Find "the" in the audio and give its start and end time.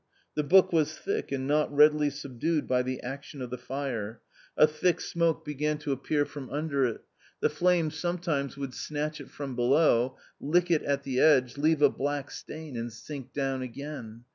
0.33-0.41, 2.81-3.03, 3.51-3.57, 7.45-7.55, 11.03-11.19